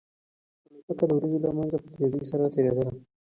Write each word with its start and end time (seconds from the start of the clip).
الوتکه 0.67 1.05
د 1.07 1.11
وريځو 1.15 1.43
له 1.43 1.49
منځه 1.57 1.77
په 1.83 1.87
تېزۍ 1.93 2.21
سره 2.31 2.45
تېرېدله. 2.53 2.91